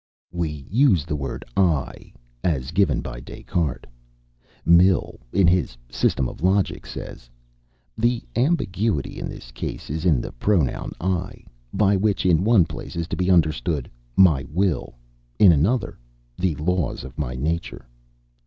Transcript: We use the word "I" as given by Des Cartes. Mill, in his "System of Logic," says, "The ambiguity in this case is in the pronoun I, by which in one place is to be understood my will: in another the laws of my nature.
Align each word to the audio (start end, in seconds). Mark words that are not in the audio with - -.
We 0.31 0.65
use 0.67 1.05
the 1.05 1.15
word 1.15 1.45
"I" 1.55 2.11
as 2.43 2.71
given 2.71 3.01
by 3.01 3.19
Des 3.19 3.43
Cartes. 3.43 3.87
Mill, 4.65 5.19
in 5.31 5.45
his 5.45 5.77
"System 5.91 6.27
of 6.27 6.41
Logic," 6.41 6.87
says, 6.87 7.29
"The 7.95 8.23
ambiguity 8.35 9.19
in 9.19 9.29
this 9.29 9.51
case 9.51 9.91
is 9.91 10.03
in 10.03 10.19
the 10.19 10.31
pronoun 10.31 10.93
I, 10.99 11.43
by 11.71 11.95
which 11.97 12.25
in 12.25 12.43
one 12.43 12.65
place 12.65 12.95
is 12.95 13.07
to 13.09 13.15
be 13.15 13.29
understood 13.29 13.91
my 14.17 14.43
will: 14.49 14.95
in 15.37 15.51
another 15.51 15.99
the 16.35 16.55
laws 16.55 17.03
of 17.03 17.15
my 17.19 17.35
nature. 17.35 17.85